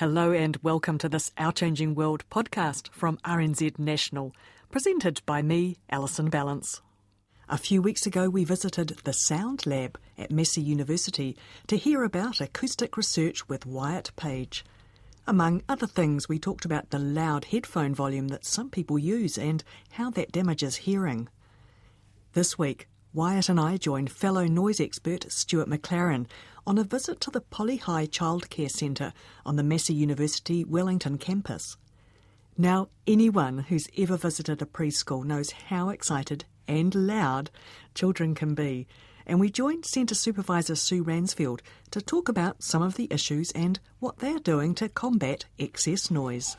Hello 0.00 0.32
and 0.32 0.56
welcome 0.62 0.96
to 0.96 1.10
this 1.10 1.30
Our 1.36 1.52
Changing 1.52 1.94
World 1.94 2.24
podcast 2.30 2.88
from 2.90 3.18
RNZ 3.18 3.78
National, 3.78 4.34
presented 4.70 5.20
by 5.26 5.42
me, 5.42 5.76
Alison 5.90 6.30
Ballance. 6.30 6.80
A 7.50 7.58
few 7.58 7.82
weeks 7.82 8.06
ago, 8.06 8.30
we 8.30 8.42
visited 8.42 8.96
the 9.04 9.12
Sound 9.12 9.66
Lab 9.66 9.98
at 10.16 10.30
Massey 10.30 10.62
University 10.62 11.36
to 11.66 11.76
hear 11.76 12.02
about 12.02 12.40
acoustic 12.40 12.96
research 12.96 13.46
with 13.46 13.66
Wyatt 13.66 14.10
Page. 14.16 14.64
Among 15.26 15.62
other 15.68 15.86
things, 15.86 16.30
we 16.30 16.38
talked 16.38 16.64
about 16.64 16.88
the 16.88 16.98
loud 16.98 17.44
headphone 17.44 17.94
volume 17.94 18.28
that 18.28 18.46
some 18.46 18.70
people 18.70 18.98
use 18.98 19.36
and 19.36 19.62
how 19.90 20.08
that 20.12 20.32
damages 20.32 20.76
hearing. 20.76 21.28
This 22.32 22.58
week, 22.58 22.88
Wyatt 23.12 23.50
and 23.50 23.60
I 23.60 23.76
joined 23.76 24.10
fellow 24.10 24.46
noise 24.46 24.80
expert 24.80 25.30
Stuart 25.30 25.68
McLaren 25.68 26.26
on 26.66 26.78
a 26.78 26.84
visit 26.84 27.20
to 27.20 27.30
the 27.30 27.40
Poly 27.40 27.76
High 27.76 28.06
Childcare 28.06 28.70
Centre 28.70 29.12
on 29.44 29.56
the 29.56 29.62
Massey 29.62 29.94
University 29.94 30.64
Wellington 30.64 31.18
campus. 31.18 31.76
Now, 32.56 32.88
anyone 33.06 33.58
who's 33.58 33.88
ever 33.96 34.16
visited 34.16 34.60
a 34.60 34.66
preschool 34.66 35.24
knows 35.24 35.50
how 35.50 35.88
excited 35.88 36.44
and 36.68 36.94
loud 36.94 37.50
children 37.94 38.34
can 38.34 38.54
be, 38.54 38.86
and 39.26 39.40
we 39.40 39.50
joined 39.50 39.86
Centre 39.86 40.14
Supervisor 40.14 40.74
Sue 40.74 41.02
Ransfield 41.02 41.60
to 41.90 42.00
talk 42.00 42.28
about 42.28 42.62
some 42.62 42.82
of 42.82 42.96
the 42.96 43.08
issues 43.10 43.50
and 43.52 43.80
what 43.98 44.18
they're 44.18 44.38
doing 44.38 44.74
to 44.74 44.88
combat 44.88 45.46
excess 45.58 46.10
noise. 46.10 46.56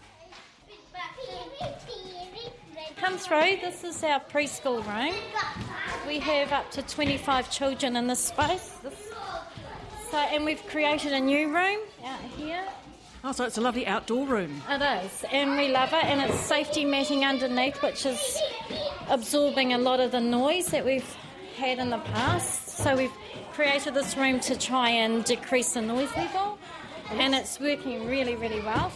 Come 2.98 3.18
through, 3.18 3.58
this 3.62 3.84
is 3.84 4.04
our 4.04 4.20
preschool 4.20 4.86
room. 4.86 5.16
We 6.08 6.20
have 6.20 6.52
up 6.52 6.70
to 6.72 6.82
25 6.84 7.50
children 7.50 7.96
in 7.96 8.08
this 8.08 8.20
space. 8.20 8.78
This, 8.84 9.11
so, 10.12 10.18
and 10.18 10.44
we've 10.44 10.66
created 10.68 11.14
a 11.14 11.20
new 11.20 11.56
room 11.56 11.80
out 12.06 12.20
here. 12.38 12.64
Oh, 13.24 13.32
so 13.32 13.46
it's 13.46 13.58
a 13.58 13.62
lovely 13.62 13.88
outdoor 13.88 14.28
room. 14.28 14.62
It 14.70 14.82
is, 15.06 15.24
and 15.32 15.56
we 15.56 15.70
love 15.70 15.94
it, 15.94 16.04
and 16.04 16.20
it's 16.22 16.40
safety 16.40 16.84
matting 16.84 17.24
underneath, 17.24 17.82
which 17.82 18.06
is 18.06 18.40
absorbing 19.10 19.74
a 19.74 19.78
lot 19.78 20.00
of 20.00 20.12
the 20.12 20.20
noise 20.20 20.68
that 20.68 20.84
we've 20.84 21.16
had 21.56 21.80
in 21.80 21.92
the 21.92 22.00
past. 22.00 22.70
So 22.70 22.96
we've 22.96 23.14
created 23.54 23.94
this 23.94 24.18
room 24.18 24.40
to 24.42 24.58
try 24.58 24.90
and 24.90 25.24
decrease 25.24 25.74
the 25.74 25.82
noise 25.82 26.10
level, 26.18 26.58
and 27.12 27.36
it's 27.36 27.60
working 27.60 28.08
really, 28.08 28.36
really 28.36 28.62
well. 28.62 28.92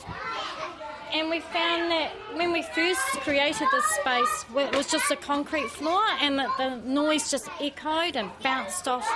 And 1.14 1.30
we 1.30 1.40
found 1.40 1.92
that 1.92 2.12
when 2.34 2.52
we 2.52 2.62
first 2.62 3.00
created 3.22 3.68
this 3.72 3.86
space, 3.86 4.46
it 4.58 4.76
was 4.76 4.88
just 4.88 5.10
a 5.12 5.16
concrete 5.16 5.70
floor, 5.70 6.04
and 6.20 6.40
that 6.40 6.50
the 6.58 6.78
noise 6.78 7.30
just 7.30 7.48
echoed 7.62 8.16
and 8.16 8.32
bounced 8.42 8.88
off 8.88 9.08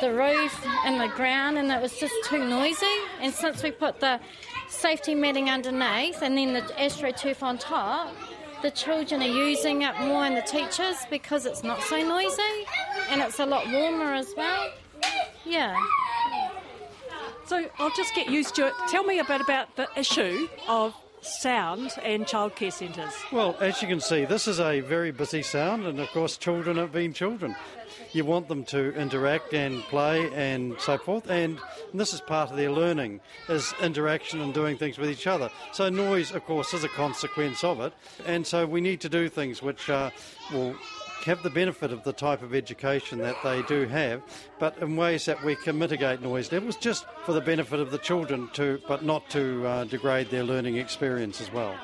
the 0.00 0.12
roof 0.12 0.64
and 0.84 1.00
the 1.00 1.08
ground, 1.14 1.58
and 1.58 1.70
it 1.70 1.80
was 1.80 1.98
just 1.98 2.14
too 2.24 2.44
noisy. 2.44 2.86
And 3.20 3.32
since 3.32 3.62
we 3.62 3.70
put 3.70 4.00
the 4.00 4.20
safety 4.68 5.14
matting 5.14 5.50
underneath 5.50 6.22
and 6.22 6.36
then 6.36 6.52
the 6.52 6.60
astroturf 6.60 7.42
on 7.42 7.58
top, 7.58 8.14
the 8.62 8.70
children 8.70 9.22
are 9.22 9.26
using 9.26 9.82
it 9.82 9.98
more 10.00 10.24
and 10.24 10.36
the 10.36 10.42
teachers 10.42 10.96
because 11.10 11.46
it's 11.46 11.62
not 11.62 11.80
so 11.82 12.02
noisy 12.02 12.66
and 13.10 13.20
it's 13.20 13.38
a 13.38 13.46
lot 13.46 13.66
warmer 13.70 14.14
as 14.14 14.34
well. 14.36 14.70
Yeah. 15.44 15.76
So 17.46 17.64
I'll 17.78 17.94
just 17.96 18.14
get 18.14 18.28
used 18.28 18.54
to 18.56 18.66
it. 18.66 18.74
Tell 18.88 19.04
me 19.04 19.20
a 19.20 19.24
bit 19.24 19.40
about 19.40 19.74
the 19.76 19.88
issue 19.96 20.48
of 20.66 20.94
sound 21.20 21.92
and 22.02 22.26
childcare 22.26 22.72
centres. 22.72 23.12
Well, 23.32 23.56
as 23.60 23.80
you 23.82 23.88
can 23.88 24.00
see, 24.00 24.24
this 24.24 24.48
is 24.48 24.60
a 24.60 24.80
very 24.80 25.10
busy 25.10 25.42
sound, 25.42 25.86
and 25.86 25.98
of 26.00 26.08
course, 26.08 26.36
children 26.36 26.76
have 26.76 26.92
been 26.92 27.12
children. 27.12 27.56
You 28.12 28.24
want 28.24 28.48
them 28.48 28.64
to 28.66 28.94
interact 28.94 29.52
and 29.52 29.82
play 29.84 30.30
and 30.32 30.80
so 30.80 30.98
forth, 30.98 31.28
and 31.30 31.58
this 31.92 32.14
is 32.14 32.20
part 32.20 32.50
of 32.50 32.56
their 32.56 32.70
learning 32.70 33.20
is 33.48 33.74
interaction 33.82 34.40
and 34.40 34.54
doing 34.54 34.78
things 34.78 34.98
with 34.98 35.10
each 35.10 35.26
other. 35.26 35.50
So 35.72 35.88
noise, 35.88 36.32
of 36.32 36.44
course, 36.44 36.72
is 36.72 36.84
a 36.84 36.88
consequence 36.88 37.64
of 37.64 37.80
it, 37.80 37.92
and 38.26 38.46
so 38.46 38.66
we 38.66 38.80
need 38.80 39.00
to 39.02 39.08
do 39.08 39.28
things 39.28 39.62
which 39.62 39.90
uh, 39.90 40.10
will 40.52 40.74
have 41.24 41.42
the 41.42 41.50
benefit 41.50 41.92
of 41.92 42.04
the 42.04 42.12
type 42.12 42.42
of 42.42 42.54
education 42.54 43.18
that 43.18 43.36
they 43.42 43.62
do 43.62 43.86
have, 43.86 44.22
but 44.58 44.76
in 44.78 44.96
ways 44.96 45.24
that 45.26 45.42
we 45.44 45.56
can 45.56 45.78
mitigate 45.78 46.22
noise 46.22 46.50
levels 46.52 46.76
just 46.76 47.06
for 47.24 47.32
the 47.32 47.40
benefit 47.40 47.80
of 47.80 47.90
the 47.90 47.98
children, 47.98 48.48
to, 48.54 48.80
but 48.88 49.04
not 49.04 49.28
to 49.30 49.66
uh, 49.66 49.84
degrade 49.84 50.30
their 50.30 50.44
learning 50.44 50.76
experience 50.76 51.40
as 51.40 51.52
well. 51.52 51.74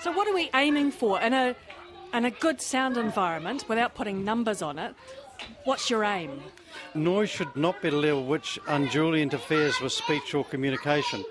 So, 0.00 0.12
what 0.12 0.28
are 0.28 0.34
we 0.34 0.50
aiming 0.54 0.92
for 0.92 1.20
in 1.20 1.32
a 1.32 1.56
in 2.14 2.24
a 2.24 2.30
good 2.30 2.60
sound 2.60 2.96
environment 2.96 3.64
without 3.68 3.94
putting 3.94 4.24
numbers 4.24 4.62
on 4.62 4.78
it? 4.78 4.94
What's 5.64 5.90
your 5.90 6.04
aim? 6.04 6.40
Noise 6.94 7.30
should 7.30 7.54
not 7.54 7.80
be 7.82 7.88
a 7.88 7.92
level 7.92 8.24
which 8.24 8.58
unduly 8.66 9.22
interferes 9.22 9.80
with 9.80 9.92
speech 9.92 10.34
or 10.34 10.44
communication 10.44 11.24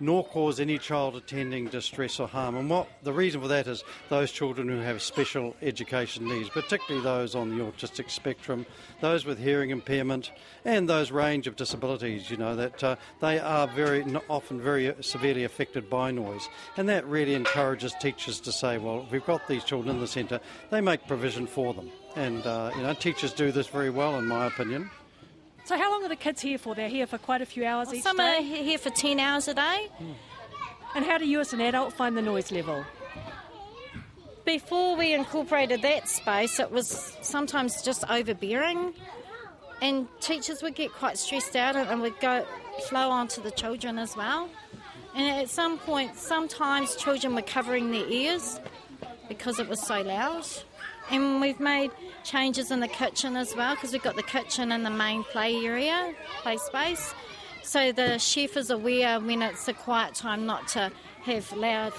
nor 0.00 0.24
cause 0.24 0.60
any 0.60 0.78
child 0.78 1.16
attending 1.16 1.66
distress 1.68 2.18
or 2.18 2.28
harm. 2.28 2.56
And 2.56 2.68
what 2.68 2.88
the 3.02 3.12
reason 3.12 3.40
for 3.40 3.48
that 3.48 3.66
is 3.66 3.84
those 4.08 4.32
children 4.32 4.68
who 4.68 4.78
have 4.78 5.00
special 5.02 5.54
education 5.62 6.28
needs, 6.28 6.48
particularly 6.48 7.02
those 7.02 7.34
on 7.34 7.56
the 7.56 7.64
autistic 7.64 8.10
spectrum, 8.10 8.66
those 9.00 9.24
with 9.24 9.38
hearing 9.38 9.70
impairment, 9.70 10.32
and 10.64 10.88
those 10.88 11.10
range 11.10 11.46
of 11.46 11.56
disabilities. 11.56 12.30
You 12.30 12.36
know 12.36 12.56
that 12.56 12.82
uh, 12.82 12.96
they 13.20 13.38
are 13.38 13.68
very 13.68 14.04
often 14.28 14.60
very 14.60 14.94
severely 15.00 15.44
affected 15.44 15.88
by 15.88 16.10
noise, 16.10 16.48
and 16.76 16.88
that 16.88 17.06
really 17.06 17.34
encourages 17.34 17.94
teachers 18.00 18.40
to 18.40 18.52
say, 18.52 18.78
well, 18.78 19.02
if 19.02 19.12
we've 19.12 19.24
got 19.24 19.46
these 19.48 19.64
children 19.64 19.96
in 19.96 20.00
the 20.00 20.06
centre, 20.06 20.40
they 20.70 20.80
make 20.80 21.06
provision 21.06 21.46
for 21.46 21.74
them. 21.74 21.90
And 22.16 22.46
uh, 22.46 22.70
you 22.76 22.82
know, 22.82 22.94
teachers 22.94 23.32
do 23.32 23.52
this 23.52 23.66
very 23.66 23.90
well, 23.90 24.18
in 24.18 24.26
my 24.26 24.46
opinion. 24.46 24.90
So, 25.64 25.78
how 25.78 25.90
long 25.90 26.04
are 26.04 26.08
the 26.08 26.16
kids 26.16 26.42
here 26.42 26.58
for? 26.58 26.74
They're 26.74 26.88
here 26.88 27.06
for 27.06 27.16
quite 27.16 27.40
a 27.40 27.46
few 27.46 27.64
hours 27.64 27.88
well, 27.88 27.96
each 27.96 28.02
some 28.02 28.18
day. 28.18 28.36
Some 28.36 28.52
are 28.52 28.62
here 28.62 28.78
for 28.78 28.90
10 28.90 29.18
hours 29.18 29.48
a 29.48 29.54
day. 29.54 29.90
Mm. 29.98 30.14
And 30.94 31.04
how 31.06 31.16
do 31.16 31.26
you, 31.26 31.40
as 31.40 31.52
an 31.54 31.60
adult, 31.62 31.94
find 31.94 32.16
the 32.16 32.22
noise 32.22 32.52
level? 32.52 32.84
Before 34.44 34.94
we 34.94 35.14
incorporated 35.14 35.80
that 35.80 36.06
space, 36.06 36.60
it 36.60 36.70
was 36.70 37.16
sometimes 37.22 37.80
just 37.82 38.04
overbearing, 38.10 38.92
and 39.80 40.06
teachers 40.20 40.62
would 40.62 40.74
get 40.74 40.92
quite 40.92 41.16
stressed 41.16 41.56
out 41.56 41.76
and 41.76 42.02
would 42.02 42.20
go 42.20 42.46
flow 42.88 43.08
onto 43.08 43.42
the 43.42 43.50
children 43.50 43.98
as 43.98 44.14
well. 44.14 44.50
And 45.14 45.26
at 45.42 45.48
some 45.48 45.78
point, 45.78 46.16
sometimes 46.16 46.94
children 46.96 47.34
were 47.34 47.42
covering 47.42 47.90
their 47.90 48.06
ears 48.06 48.60
because 49.28 49.58
it 49.58 49.68
was 49.68 49.80
so 49.80 50.02
loud. 50.02 50.46
And 51.10 51.40
we've 51.40 51.60
made 51.60 51.90
changes 52.24 52.70
in 52.70 52.80
the 52.80 52.88
kitchen 52.88 53.36
as 53.36 53.54
well 53.54 53.74
because 53.74 53.92
we've 53.92 54.02
got 54.02 54.16
the 54.16 54.22
kitchen 54.22 54.72
and 54.72 54.84
the 54.84 54.90
main 54.90 55.22
play 55.24 55.64
area, 55.64 56.14
play 56.42 56.56
space. 56.56 57.14
So 57.62 57.92
the 57.92 58.18
chef 58.18 58.56
is 58.56 58.70
aware 58.70 59.20
when 59.20 59.42
it's 59.42 59.68
a 59.68 59.72
quiet 59.72 60.14
time 60.14 60.46
not 60.46 60.68
to 60.68 60.90
have 61.22 61.50
loud, 61.52 61.92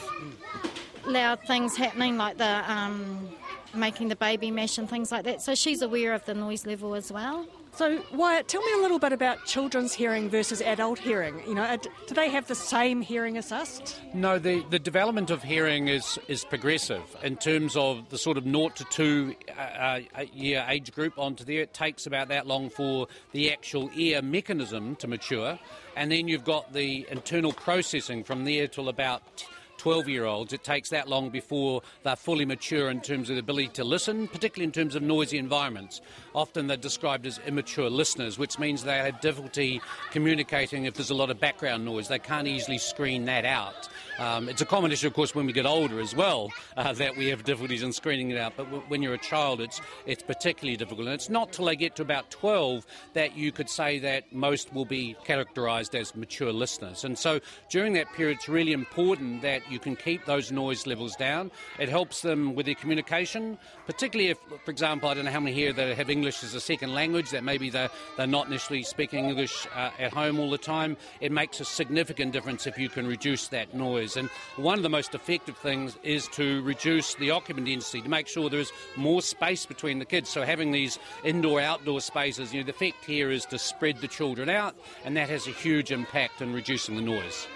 loud 1.06 1.40
things 1.48 1.76
happening 1.76 2.18
like 2.18 2.38
the 2.38 2.72
um, 2.72 3.30
making 3.74 4.10
the 4.10 4.16
baby 4.16 4.52
mash 4.52 4.78
and 4.78 4.90
things 4.90 5.12
like 5.12 5.24
that. 5.26 5.42
So 5.42 5.56
she's 5.56 5.82
aware 5.82 6.14
of 6.14 6.26
the 6.26 6.34
noise 6.34 6.66
level 6.66 6.96
as 6.96 7.12
well. 7.12 7.46
So, 7.76 8.02
Wyatt, 8.14 8.48
tell 8.48 8.62
me 8.62 8.72
a 8.72 8.78
little 8.78 9.00
bit 9.00 9.12
about 9.12 9.44
children's 9.46 9.94
hearing 9.94 10.30
versus 10.30 10.62
adult 10.62 10.98
hearing. 10.98 11.42
You 11.46 11.56
know, 11.56 11.78
do 12.08 12.16
they 12.16 12.30
have 12.30 12.48
the 12.48 12.56
same 12.56 13.02
hearing 13.02 13.36
as 13.36 13.52
us? 13.52 14.00
No, 14.14 14.40
the, 14.40 14.64
the 14.70 14.80
development 14.80 15.30
of 15.30 15.44
hearing 15.44 15.90
is, 15.90 16.18
is 16.30 16.46
progressive 16.46 17.04
in 17.22 17.36
terms 17.36 17.76
of 17.76 18.08
the 18.10 18.18
sort 18.18 18.38
of 18.38 18.46
0 18.46 18.70
to 18.70 18.86
2 18.86 19.36
uh, 19.50 19.62
uh, 19.62 20.00
year 20.34 20.66
age 20.70 20.94
group 20.94 21.20
onto 21.20 21.44
there. 21.44 21.64
It 21.64 21.74
takes 21.74 22.06
about 22.08 22.30
that 22.30 22.48
long 22.48 22.70
for 22.70 23.08
the 23.34 23.52
actual 23.52 23.92
ear 23.94 24.22
mechanism 24.22 24.96
to 24.96 25.08
mature. 25.10 25.60
And 25.98 26.10
then 26.10 26.30
you've 26.30 26.46
got 26.46 26.72
the 26.72 27.06
internal 27.12 27.52
processing 27.52 28.24
from 28.24 28.46
there 28.46 28.68
till 28.70 28.88
about 28.88 29.46
12 29.78 30.10
year 30.10 30.26
olds, 30.26 30.54
it 30.54 30.64
takes 30.64 30.90
that 30.90 31.08
long 31.08 31.30
before 31.30 31.82
they're 32.04 32.16
fully 32.16 32.46
mature 32.46 32.90
in 32.90 33.02
terms 33.02 33.30
of 33.30 33.36
the 33.36 33.40
ability 33.40 33.70
to 33.70 33.84
listen, 33.84 34.28
particularly 34.28 34.66
in 34.66 34.72
terms 34.72 34.96
of 34.96 35.02
noisy 35.02 35.38
environments. 35.38 36.02
Often 36.34 36.68
they're 36.68 36.78
described 36.78 37.26
as 37.26 37.40
immature 37.46 37.90
listeners, 37.90 38.38
which 38.38 38.60
means 38.60 38.84
they 38.84 38.98
have 38.98 39.22
difficulty 39.22 39.82
communicating 40.12 40.86
if 40.86 40.94
there's 40.96 41.10
a 41.10 41.16
lot 41.16 41.30
of 41.30 41.40
background 41.40 41.86
noise. 41.86 42.08
They 42.08 42.20
can't 42.20 42.48
easily 42.48 42.78
screen 42.78 43.26
that 43.26 43.46
out. 43.46 43.90
Um, 44.20 44.48
it's 44.48 44.62
a 44.62 44.66
common 44.66 44.92
issue, 44.92 45.08
of 45.08 45.14
course, 45.14 45.36
when 45.36 45.46
we 45.46 45.54
get 45.54 45.66
older 45.66 46.00
as 46.00 46.16
well, 46.16 46.52
uh, 46.78 46.94
that 46.94 47.18
we 47.18 47.28
have 47.28 47.44
difficulties 47.44 47.84
in 47.84 47.92
screening 47.92 48.32
it 48.32 48.38
out. 48.38 48.54
But 48.56 48.66
w- 48.66 48.84
when 48.88 49.02
you're 49.02 49.14
a 49.14 49.18
child, 49.18 49.60
it's 49.60 49.82
it's 50.06 50.24
particularly 50.24 50.78
difficult. 50.78 51.08
And 51.08 51.14
it's 51.14 51.30
not 51.30 51.52
till 51.52 51.66
they 51.66 51.76
get 51.76 51.96
to 51.98 52.02
about 52.02 52.32
12 52.32 52.86
that 53.14 53.36
you 53.36 53.52
could 53.52 53.70
say 53.70 54.00
that 54.00 54.32
most 54.34 54.74
will 54.74 54.86
be 54.86 55.16
characterised 55.26 55.96
as 55.96 56.16
mature 56.16 56.54
listeners. 56.54 57.04
And 57.04 57.18
so 57.18 57.40
during 57.70 57.94
that 57.94 58.12
period, 58.14 58.38
it's 58.38 58.48
really 58.48 58.72
important 58.72 59.42
that 59.42 59.65
you 59.70 59.80
can 59.80 59.96
keep 59.96 60.26
those 60.26 60.52
noise 60.52 60.86
levels 60.86 61.16
down. 61.16 61.52
It 61.80 61.90
helps 61.90 62.22
them 62.22 62.56
with 62.56 62.66
their 62.66 62.76
communication, 62.76 63.58
particularly 63.86 64.32
if, 64.32 64.38
for 64.64 64.72
example, 64.72 65.10
I 65.10 65.14
don't 65.14 65.26
know 65.26 65.32
how 65.32 65.40
many 65.40 65.56
here 65.56 65.74
that 65.74 65.98
have 65.98 66.10
English 66.10 66.44
as 66.44 66.54
a 66.54 66.62
second 66.62 66.94
language, 66.94 67.32
that 67.32 67.44
maybe 67.44 67.70
they're, 67.70 67.90
they're 68.18 68.28
not 68.28 68.50
necessarily 68.50 68.84
speaking 68.84 69.26
English 69.26 69.68
uh, 69.76 69.92
at 70.00 70.14
home 70.14 70.40
all 70.40 70.50
the 70.50 70.58
time. 70.58 70.98
It 71.22 71.32
makes 71.32 71.60
a 71.60 71.66
significant 71.66 72.34
difference 72.34 72.68
if 72.68 72.78
you 72.78 72.90
can 72.90 73.08
reduce 73.08 73.48
that 73.50 73.74
noise. 73.74 74.18
And 74.18 74.30
one 74.56 74.78
of 74.78 74.84
the 74.84 74.90
most 74.90 75.16
effective 75.16 75.58
things 75.58 75.98
is 76.04 76.28
to 76.30 76.62
reduce 76.64 77.16
the 77.16 77.32
occupant 77.32 77.68
density, 77.68 78.02
to 78.02 78.10
make 78.10 78.28
sure 78.28 78.50
there 78.50 78.60
is 78.60 78.72
more 78.96 79.22
space 79.22 79.66
between 79.66 80.00
the 80.00 80.06
kids. 80.06 80.30
So 80.30 80.44
having 80.44 80.72
these 80.72 81.00
indoor 81.24 81.62
outdoor 81.62 82.02
spaces, 82.02 82.54
you 82.54 82.62
know, 82.62 82.66
the 82.66 82.72
effect 82.72 83.06
here 83.06 83.32
is 83.32 83.46
to 83.48 83.58
spread 83.58 84.02
the 84.02 84.08
children 84.08 84.50
out, 84.50 84.76
and 85.04 85.16
that 85.18 85.30
has 85.30 85.48
a 85.48 85.52
huge 85.52 85.92
impact 85.92 86.42
in 86.42 86.54
reducing 86.54 86.96
the 86.96 87.02
noise. 87.02 87.48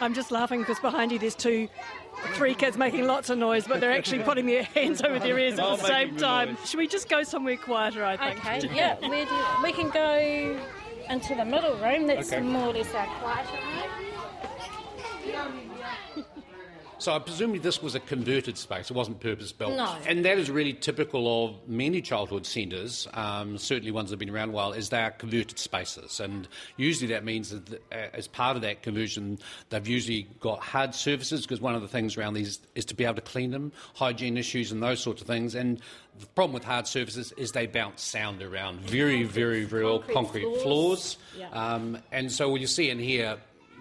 I'm 0.00 0.14
just 0.14 0.30
laughing 0.30 0.60
because 0.60 0.78
behind 0.80 1.12
you 1.12 1.18
there's 1.18 1.34
two, 1.34 1.68
three 2.34 2.54
kids 2.54 2.76
making 2.76 3.06
lots 3.06 3.30
of 3.30 3.38
noise, 3.38 3.66
but 3.66 3.80
they're 3.80 3.92
actually 3.92 4.22
putting 4.24 4.46
their 4.46 4.62
hands 4.62 5.00
over 5.02 5.18
their 5.18 5.38
ears 5.38 5.58
at 5.58 5.78
the 5.78 5.86
same 5.86 6.16
time. 6.16 6.56
Should 6.64 6.78
we 6.78 6.86
just 6.88 7.08
go 7.08 7.22
somewhere 7.22 7.56
quieter? 7.56 8.04
I 8.04 8.16
think. 8.16 8.38
Okay, 8.46 8.74
yeah, 8.76 8.96
where 9.08 9.24
do 9.24 9.34
you- 9.34 9.62
we 9.62 9.72
can 9.72 9.90
go 9.90 10.58
into 11.08 11.34
the 11.34 11.44
middle 11.44 11.74
room. 11.76 12.06
That's 12.06 12.32
Okay. 12.32 12.42
more 12.42 12.68
or 12.68 12.72
less 12.72 12.94
our 12.94 13.06
quieter 13.06 13.52
room. 13.52 14.05
So 17.06 17.14
I 17.14 17.20
presume 17.20 17.56
this 17.60 17.80
was 17.80 17.94
a 17.94 18.00
converted 18.00 18.58
space. 18.58 18.90
It 18.90 18.94
wasn't 18.94 19.20
purpose 19.20 19.52
built. 19.52 19.76
No. 19.76 19.94
And 20.08 20.24
that 20.24 20.38
is 20.38 20.50
really 20.50 20.72
typical 20.72 21.46
of 21.46 21.68
many 21.68 22.02
childhood 22.02 22.44
centres, 22.44 23.06
um, 23.14 23.58
certainly 23.58 23.92
ones 23.92 24.10
that 24.10 24.14
have 24.14 24.18
been 24.18 24.34
around 24.34 24.48
a 24.48 24.52
while, 24.52 24.72
is 24.72 24.88
they 24.88 24.98
are 24.98 25.12
converted 25.12 25.56
spaces. 25.60 26.18
And 26.18 26.48
usually 26.76 27.06
that 27.12 27.24
means 27.24 27.50
that 27.50 27.74
uh, 27.92 28.08
as 28.12 28.26
part 28.26 28.56
of 28.56 28.62
that 28.62 28.82
conversion, 28.82 29.38
they've 29.68 29.86
usually 29.86 30.26
got 30.40 30.58
hard 30.58 30.96
surfaces 30.96 31.42
because 31.42 31.60
one 31.60 31.76
of 31.76 31.82
the 31.82 31.86
things 31.86 32.16
around 32.16 32.34
these 32.34 32.58
is 32.74 32.84
to 32.86 32.94
be 32.96 33.04
able 33.04 33.14
to 33.14 33.20
clean 33.20 33.52
them, 33.52 33.70
hygiene 33.94 34.36
issues 34.36 34.72
and 34.72 34.82
those 34.82 34.98
sorts 34.98 35.20
of 35.20 35.28
things. 35.28 35.54
And 35.54 35.80
the 36.18 36.26
problem 36.28 36.54
with 36.54 36.64
hard 36.64 36.88
surfaces 36.88 37.30
is 37.36 37.52
they 37.52 37.66
bounce 37.66 38.02
sound 38.02 38.42
around. 38.42 38.80
Very, 38.80 39.22
very, 39.22 39.62
very 39.62 39.84
well 39.84 40.00
Concrete 40.00 40.14
concrete 40.14 40.62
floors. 40.62 40.62
floors. 40.62 41.18
Yeah. 41.38 41.50
Um, 41.50 41.98
and 42.10 42.32
so 42.32 42.48
what 42.48 42.60
you 42.60 42.66
see 42.66 42.90
in 42.90 42.98
here, 42.98 43.38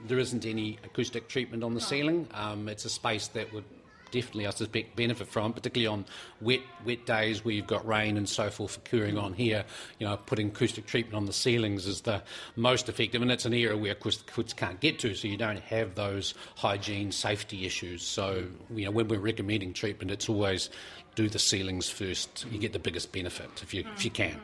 there 0.08 0.20
isn't 0.20 0.46
any 0.46 0.80
acoustic 0.84 1.28
treatment 1.28 1.64
on 1.64 1.74
the 1.74 1.82
ceiling. 1.82 2.28
Um, 2.34 2.68
it's 2.70 2.86
a 2.86 2.90
space 2.90 3.28
that 3.30 3.54
would 3.54 3.66
definitely, 4.12 4.48
I 4.48 4.52
suspect, 4.52 4.96
benefit 4.96 5.28
from, 5.28 5.54
particularly 5.54 5.88
on 5.88 6.06
wet 6.40 6.62
wet 6.86 7.06
days 7.06 7.44
where 7.44 7.54
you've 7.54 7.68
got 7.68 7.86
rain 7.86 8.18
and 8.18 8.28
so 8.28 8.50
forth 8.50 8.78
occurring 8.78 9.18
on 9.18 9.34
here. 9.34 9.66
You 10.00 10.08
know, 10.08 10.18
putting 10.18 10.48
acoustic 10.48 10.86
treatment 10.86 11.16
on 11.16 11.26
the 11.26 11.34
ceilings 11.34 11.86
is 11.86 12.02
the 12.02 12.24
most 12.56 12.88
effective, 12.88 13.22
and 13.22 13.32
it's 13.32 13.46
an 13.46 13.54
area 13.54 13.76
where, 13.78 13.92
of 13.92 14.00
course, 14.00 14.18
the 14.18 14.32
kids 14.32 14.54
can't 14.54 14.80
get 14.80 15.00
to, 15.00 15.14
so 15.16 15.28
you 15.28 15.38
don't 15.38 15.60
have 15.60 15.96
those 15.96 16.34
hygiene, 16.56 17.12
safety 17.12 17.66
issues. 17.66 18.04
So, 18.04 18.46
you 18.74 18.86
know, 18.86 18.92
when 18.92 19.08
we're 19.08 19.20
recommending 19.20 19.74
treatment, 19.74 20.12
it's 20.12 20.30
always 20.30 20.70
do 21.16 21.30
the 21.30 21.40
ceilings 21.40 21.90
first. 21.90 22.46
You 22.52 22.60
get 22.60 22.74
the 22.74 22.80
biggest 22.80 23.12
benefit 23.12 23.50
if 23.62 23.74
you 23.74 23.86
if 23.96 24.06
you 24.06 24.12
can. 24.12 24.40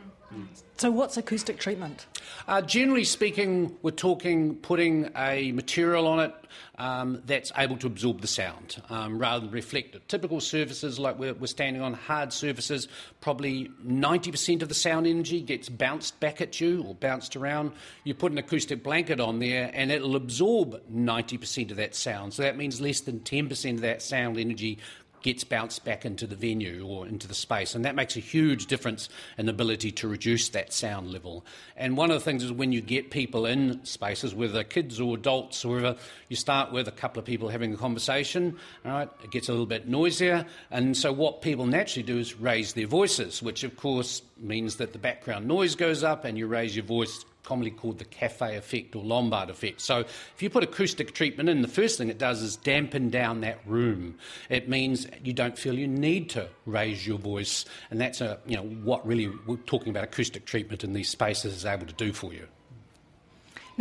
So, 0.78 0.90
what's 0.90 1.16
acoustic 1.16 1.60
treatment? 1.60 2.08
Uh, 2.48 2.62
generally 2.62 3.04
speaking, 3.04 3.78
we're 3.84 3.92
talking 3.92 4.56
putting 4.56 5.12
a 5.16 5.52
material 5.52 6.08
on 6.08 6.22
it 6.22 6.34
um, 6.80 7.22
that's 7.28 7.52
able 7.56 7.78
to 7.78 7.88
absorb 7.88 8.22
the 8.22 8.28
sound 8.28 8.82
um, 8.90 9.20
rather 9.20 9.46
than 9.46 9.52
reflect 9.52 9.94
it. 9.94 10.10
Typical 10.10 10.40
surfaces, 10.40 10.98
like 10.98 11.20
we're, 11.20 11.36
we're 11.36 11.46
standing 11.46 11.84
on, 11.84 11.94
hard 11.94 12.34
surfaces, 12.34 12.88
probably 13.20 13.70
90% 13.86 14.64
of 14.64 14.70
the 14.70 14.74
sound 14.74 15.06
energy 15.06 15.42
gets 15.42 15.70
bounced 15.70 16.20
back 16.20 16.42
at 16.42 16.60
you 16.60 16.84
or 16.88 16.96
bounced 16.96 17.36
around. 17.36 17.74
You 18.04 18.16
put 18.16 18.32
an 18.32 18.40
acoustic 18.40 18.82
blanket 18.82 19.20
on 19.20 19.38
there 19.38 19.70
and 19.76 19.92
it'll 19.92 20.16
absorb 20.16 20.82
90% 20.92 21.70
of 21.70 21.78
that 21.78 21.94
sound. 21.94 22.34
So 22.34 22.42
that 22.42 22.58
means 22.58 22.82
less 22.82 23.02
than 23.02 23.20
10% 23.20 23.76
of 23.76 23.82
that 23.82 24.02
sound 24.02 24.40
energy 24.40 24.80
gets 25.22 25.44
bounced 25.44 25.84
back 25.86 26.06
into 26.06 26.28
the 26.28 26.36
venue 26.36 26.86
or 26.86 27.08
into 27.08 27.28
the 27.28 27.34
space. 27.34 27.76
And 27.76 27.86
that 27.86 27.96
makes 27.96 28.16
a 28.16 28.20
huge 28.20 28.68
difference 28.68 29.10
in 29.38 29.46
the 29.46 29.52
ability 29.52 29.92
to 29.92 30.08
reduce 30.08 30.50
that 30.50 30.74
sound 30.74 31.12
level. 31.12 31.46
And 31.76 31.98
one 31.98 32.12
of 32.12 32.16
the 32.16 32.24
things 32.24 32.44
is 32.44 32.52
when 32.52 32.72
you 32.72 32.82
get 32.82 33.12
people 33.12 33.46
in 33.46 33.84
spaces, 33.86 34.34
whether 34.34 34.64
kids 34.64 35.00
or 35.00 35.16
adults 35.16 35.64
or 35.66 35.76
whatever, 35.76 36.00
you 36.30 36.36
start 36.36 36.72
with 36.72 36.88
a 36.88 36.92
couple 36.92 37.20
of 37.20 37.26
people 37.26 37.50
having 37.50 37.74
a 37.74 37.78
conversation, 37.78 38.58
all 38.86 38.92
right, 38.92 39.10
it 39.24 39.32
gets 39.32 39.50
a 39.50 39.52
little 39.52 39.66
bit 39.66 39.88
noisier. 39.88 40.46
And 40.70 40.96
so 40.96 41.12
what 41.12 41.42
people 41.42 41.66
naturally 41.66 42.04
do 42.04 42.18
is 42.18 42.40
raise 42.40 42.74
their 42.74 42.88
voices, 42.88 43.42
which 43.42 43.64
of 43.64 43.78
course 43.78 44.22
means 44.38 44.78
that 44.78 44.94
the 44.94 45.00
background 45.00 45.48
noise 45.48 45.76
goes 45.76 46.04
up 46.04 46.26
and 46.26 46.38
you 46.38 46.48
raise 46.48 46.76
your 46.76 46.86
voice 46.86 47.26
commonly 47.44 47.72
called 47.72 48.00
the 48.00 48.06
cafe 48.06 48.56
effect 48.56 48.96
or 48.96 49.04
Lombard 49.04 49.50
effect. 49.50 49.82
So 49.82 50.00
if 50.00 50.36
you 50.40 50.50
put 50.50 50.64
acoustic 50.64 51.14
treatment 51.14 51.50
in, 51.50 51.62
the 51.62 51.68
first 51.68 51.98
thing 51.98 52.10
it 52.10 52.18
does 52.18 52.42
is 52.42 52.56
dampen 52.56 53.10
down 53.10 53.42
that 53.42 53.60
room. 53.66 54.18
It 54.50 54.70
means 54.70 55.08
you 55.24 55.34
don't 55.34 55.58
feel 55.58 55.78
you 55.78 55.88
need 55.88 56.30
to 56.32 56.50
raise 56.66 57.06
your 57.06 57.18
voice, 57.18 57.66
and 57.90 58.00
that's 58.00 58.22
a, 58.22 58.40
you 58.46 58.56
know 58.56 58.64
what 58.64 59.06
really 59.06 59.28
we're 59.46 59.58
talking 59.58 59.90
about 59.90 60.04
acoustic 60.04 60.46
treatment 60.46 60.84
in 60.84 60.94
these 60.94 61.10
spaces 61.10 61.54
is 61.56 61.66
able 61.66 61.88
to 61.88 61.94
do 61.94 62.14
for 62.14 62.34
you. 62.34 62.48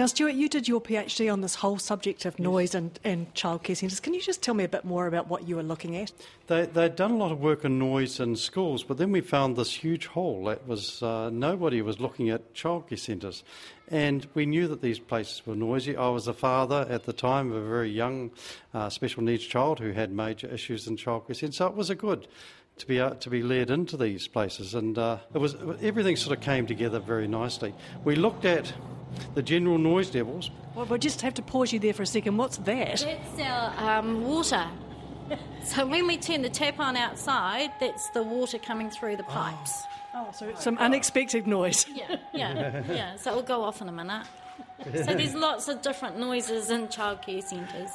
Now, 0.00 0.06
Stuart, 0.06 0.32
you 0.32 0.48
did 0.48 0.66
your 0.66 0.80
PhD 0.80 1.30
on 1.30 1.42
this 1.42 1.54
whole 1.54 1.78
subject 1.78 2.24
of 2.24 2.38
noise 2.38 2.74
and, 2.74 2.98
and 3.04 3.34
childcare 3.34 3.76
centres. 3.76 4.00
Can 4.00 4.14
you 4.14 4.22
just 4.22 4.40
tell 4.40 4.54
me 4.54 4.64
a 4.64 4.68
bit 4.68 4.82
more 4.82 5.06
about 5.06 5.28
what 5.28 5.46
you 5.46 5.56
were 5.56 5.62
looking 5.62 5.94
at? 5.94 6.10
They, 6.46 6.64
they'd 6.64 6.96
done 6.96 7.10
a 7.10 7.16
lot 7.18 7.32
of 7.32 7.40
work 7.40 7.66
on 7.66 7.78
noise 7.78 8.18
in 8.18 8.34
schools, 8.36 8.82
but 8.82 8.96
then 8.96 9.12
we 9.12 9.20
found 9.20 9.56
this 9.56 9.74
huge 9.74 10.06
hole 10.06 10.44
that 10.44 10.66
was 10.66 11.02
uh, 11.02 11.28
nobody 11.28 11.82
was 11.82 12.00
looking 12.00 12.30
at 12.30 12.54
childcare 12.54 12.98
centres. 12.98 13.44
And 13.88 14.26
we 14.32 14.46
knew 14.46 14.68
that 14.68 14.80
these 14.80 14.98
places 14.98 15.46
were 15.46 15.54
noisy. 15.54 15.94
I 15.94 16.08
was 16.08 16.26
a 16.28 16.32
father 16.32 16.86
at 16.88 17.04
the 17.04 17.12
time 17.12 17.52
of 17.52 17.62
a 17.62 17.68
very 17.68 17.90
young 17.90 18.30
uh, 18.72 18.88
special 18.88 19.22
needs 19.22 19.44
child 19.44 19.80
who 19.80 19.92
had 19.92 20.10
major 20.10 20.46
issues 20.46 20.86
in 20.86 20.96
childcare 20.96 21.36
centres, 21.36 21.56
so 21.58 21.66
it 21.66 21.74
was 21.74 21.90
a 21.90 21.94
good 21.94 22.26
to 22.78 22.86
be 22.86 22.98
uh, 22.98 23.10
to 23.10 23.28
be 23.28 23.42
led 23.42 23.68
into 23.68 23.98
these 23.98 24.26
places, 24.26 24.74
and 24.74 24.96
uh, 24.96 25.18
it 25.34 25.38
was 25.38 25.56
everything 25.82 26.16
sort 26.16 26.34
of 26.34 26.42
came 26.42 26.66
together 26.66 27.00
very 27.00 27.28
nicely. 27.28 27.74
We 28.02 28.16
looked 28.16 28.46
at 28.46 28.72
the 29.34 29.42
general 29.42 29.78
noise 29.78 30.14
levels. 30.14 30.50
Well, 30.74 30.86
we'll 30.86 30.98
just 30.98 31.20
have 31.22 31.34
to 31.34 31.42
pause 31.42 31.72
you 31.72 31.78
there 31.78 31.92
for 31.92 32.02
a 32.02 32.06
second. 32.06 32.36
What's 32.36 32.58
that? 32.58 33.00
That's 33.00 33.40
our 33.40 33.98
um, 33.98 34.24
water. 34.24 34.66
so 35.64 35.86
when 35.86 36.06
we 36.06 36.16
turn 36.16 36.42
the 36.42 36.48
tap 36.48 36.80
on 36.80 36.96
outside, 36.96 37.72
that's 37.80 38.08
the 38.10 38.22
water 38.22 38.58
coming 38.58 38.90
through 38.90 39.16
the 39.16 39.24
pipes. 39.24 39.84
Oh, 40.14 40.28
so 40.32 40.52
some 40.56 40.76
unexpected 40.78 41.46
noise. 41.46 41.86
Yeah, 41.88 42.16
yeah, 42.32 42.82
yeah. 42.90 43.16
So 43.16 43.30
it'll 43.30 43.42
go 43.42 43.62
off 43.62 43.80
in 43.80 43.88
a 43.88 43.92
minute. 43.92 44.26
So 44.84 45.14
there's 45.14 45.34
lots 45.48 45.68
of 45.68 45.82
different 45.82 46.18
noises 46.18 46.70
in 46.70 46.88
childcare 46.88 47.42
centres. 47.42 47.90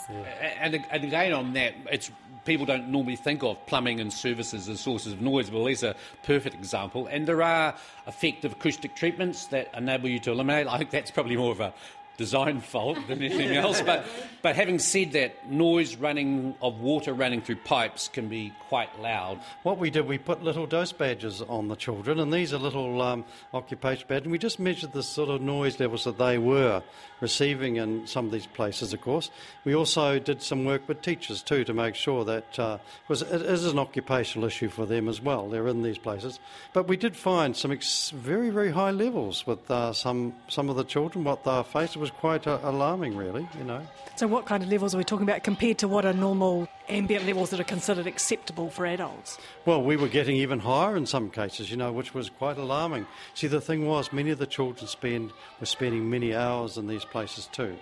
And, 0.59 0.85
and 0.89 1.03
again, 1.03 1.33
on 1.33 1.53
that, 1.53 1.73
it's 1.91 2.11
people 2.45 2.65
don't 2.65 2.87
normally 2.89 3.15
think 3.15 3.43
of 3.43 3.63
plumbing 3.65 3.99
and 3.99 4.13
services 4.13 4.69
as 4.69 4.79
sources 4.79 5.11
of 5.13 5.21
noise. 5.21 5.51
Well, 5.51 5.65
these 5.65 5.83
are 5.83 5.89
a 5.89 5.95
perfect 6.23 6.55
example. 6.55 7.07
And 7.07 7.27
there 7.27 7.41
are 7.41 7.75
effective 8.07 8.53
acoustic 8.53 8.95
treatments 8.95 9.47
that 9.47 9.69
enable 9.75 10.07
you 10.07 10.19
to 10.19 10.31
eliminate. 10.31 10.67
I 10.67 10.77
think 10.77 10.91
that's 10.91 11.11
probably 11.11 11.35
more 11.35 11.51
of 11.51 11.59
a 11.59 11.73
design 12.17 12.61
fault 12.61 12.97
than 13.07 13.21
anything 13.21 13.55
else. 13.55 13.81
But, 13.81 14.05
but 14.41 14.55
having 14.55 14.79
said 14.79 15.11
that, 15.13 15.49
noise 15.49 15.95
running 15.95 16.55
of 16.61 16.79
water 16.79 17.13
running 17.13 17.41
through 17.41 17.57
pipes 17.57 18.07
can 18.07 18.29
be 18.29 18.53
quite 18.67 18.99
loud. 18.99 19.39
What 19.63 19.77
we 19.77 19.89
did, 19.89 20.07
we 20.07 20.17
put 20.17 20.43
little 20.43 20.65
dose 20.65 20.91
badges 20.91 21.41
on 21.41 21.67
the 21.67 21.75
children, 21.75 22.19
and 22.19 22.33
these 22.33 22.53
are 22.53 22.57
little 22.57 23.01
um, 23.01 23.25
occupation 23.53 24.05
badges, 24.07 24.23
and 24.23 24.31
we 24.31 24.37
just 24.37 24.59
measured 24.59 24.93
the 24.93 25.03
sort 25.03 25.29
of 25.29 25.41
noise 25.41 25.79
levels 25.79 26.03
that 26.05 26.17
they 26.17 26.37
were 26.37 26.81
receiving 27.21 27.77
in 27.77 28.05
some 28.05 28.25
of 28.25 28.31
these 28.31 28.45
places, 28.45 28.93
of 28.93 29.01
course. 29.01 29.31
We 29.63 29.73
also 29.73 30.19
did 30.19 30.41
some 30.41 30.65
work 30.65 30.87
with 30.87 31.01
teachers 31.01 31.41
too 31.41 31.63
to 31.63 31.73
make 31.73 31.95
sure 31.95 32.25
that, 32.25 32.59
uh, 32.59 32.77
because 33.07 33.21
it 33.21 33.41
is 33.41 33.65
an 33.65 33.79
occupational 33.79 34.47
issue 34.47 34.69
for 34.69 34.85
them 34.85 35.07
as 35.07 35.21
well, 35.21 35.49
they're 35.49 35.67
in 35.67 35.81
these 35.81 35.97
places. 35.97 36.39
But 36.73 36.87
we 36.87 36.97
did 36.97 37.15
find 37.15 37.55
some 37.55 37.71
ex- 37.71 38.09
very, 38.09 38.49
very 38.49 38.71
high 38.71 38.91
levels 38.91 39.47
with 39.47 39.69
uh, 39.71 39.93
some, 39.93 40.35
some 40.47 40.69
of 40.69 40.75
the 40.75 40.83
children. 40.83 41.23
What 41.23 41.43
they 41.43 41.63
faced 41.63 41.95
was 42.05 42.11
quite 42.11 42.45
uh, 42.45 42.59
alarming, 42.61 43.17
really, 43.17 43.47
you 43.57 43.63
know. 43.63 43.81
So, 44.15 44.27
what 44.27 44.45
kind 44.45 44.61
of 44.61 44.69
levels 44.69 44.93
are 44.93 44.99
we 44.99 45.03
talking 45.03 45.27
about 45.27 45.43
compared 45.43 45.79
to 45.79 45.87
what 45.87 46.05
are 46.05 46.13
normal 46.13 46.67
ambient 46.87 47.25
levels 47.25 47.49
that 47.49 47.59
are 47.59 47.63
considered 47.63 48.05
acceptable 48.05 48.69
for 48.69 48.85
adults? 48.85 49.39
Well, 49.65 49.81
we 49.81 49.97
were 49.97 50.07
getting 50.07 50.35
even 50.35 50.59
higher 50.59 50.95
in 50.95 51.07
some 51.07 51.31
cases, 51.31 51.71
you 51.71 51.77
know, 51.77 51.91
which 51.91 52.13
was 52.13 52.29
quite 52.29 52.59
alarming. 52.59 53.07
See, 53.33 53.47
the 53.47 53.59
thing 53.59 53.87
was, 53.87 54.13
many 54.13 54.29
of 54.29 54.37
the 54.37 54.45
children 54.45 54.87
spend 54.87 55.31
were 55.59 55.65
spending 55.65 56.07
many 56.07 56.35
hours 56.35 56.77
in 56.77 56.85
these 56.85 57.05
places 57.05 57.47
too, 57.51 57.75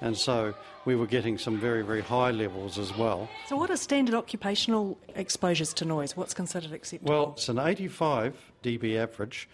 And 0.00 0.16
so 0.16 0.54
we 0.84 0.96
were 0.96 1.06
getting 1.06 1.38
some 1.38 1.60
very, 1.60 1.84
very 1.84 2.02
high 2.02 2.32
levels 2.32 2.78
as 2.78 2.96
well. 2.96 3.28
So, 3.46 3.56
what 3.56 3.70
are 3.70 3.76
standard 3.76 4.16
occupational 4.16 4.98
exposures 5.14 5.72
to 5.74 5.84
noise? 5.84 6.16
What's 6.16 6.34
considered 6.34 6.72
acceptable? 6.72 7.12
Well, 7.12 7.32
it's 7.36 7.48
an 7.48 7.60
85 7.60 8.34
dB 8.64 8.96
average, 8.96 9.48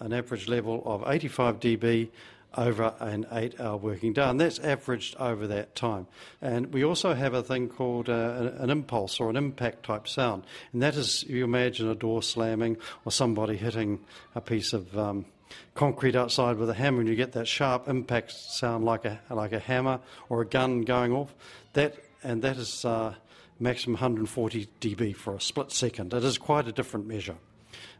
an 0.00 0.12
average 0.12 0.48
level 0.48 0.82
of 0.84 1.02
85 1.06 1.60
dB 1.60 2.10
over 2.56 2.94
an 3.00 3.26
eight 3.32 3.60
hour 3.60 3.76
working 3.76 4.12
day, 4.12 4.22
and 4.22 4.40
that's 4.40 4.58
averaged 4.58 5.16
over 5.16 5.46
that 5.46 5.74
time. 5.74 6.06
And 6.40 6.72
we 6.72 6.84
also 6.84 7.14
have 7.14 7.34
a 7.34 7.42
thing 7.42 7.68
called 7.68 8.08
uh, 8.08 8.50
an 8.58 8.70
impulse 8.70 9.20
or 9.20 9.30
an 9.30 9.36
impact 9.36 9.84
type 9.84 10.08
sound, 10.08 10.44
and 10.72 10.82
that 10.82 10.96
is 10.96 11.24
you 11.24 11.44
imagine 11.44 11.88
a 11.88 11.94
door 11.94 12.22
slamming 12.22 12.76
or 13.04 13.12
somebody 13.12 13.56
hitting 13.56 14.00
a 14.34 14.40
piece 14.40 14.72
of 14.72 14.96
um, 14.98 15.26
concrete 15.74 16.16
outside 16.16 16.56
with 16.56 16.70
a 16.70 16.74
hammer, 16.74 17.00
and 17.00 17.08
you 17.08 17.16
get 17.16 17.32
that 17.32 17.46
sharp 17.48 17.88
impact 17.88 18.32
sound 18.32 18.84
like 18.84 19.04
a 19.04 19.20
like 19.30 19.52
a 19.52 19.60
hammer 19.60 20.00
or 20.28 20.42
a 20.42 20.46
gun 20.46 20.82
going 20.82 21.12
off. 21.12 21.34
That 21.74 21.94
and 22.22 22.42
that 22.42 22.56
is 22.56 22.84
uh, 22.84 23.14
maximum 23.58 23.94
140 23.94 24.68
dB 24.80 25.14
for 25.14 25.34
a 25.34 25.40
split 25.40 25.70
second. 25.70 26.12
It 26.12 26.24
is 26.24 26.38
quite 26.38 26.66
a 26.66 26.72
different 26.72 27.06
measure. 27.06 27.36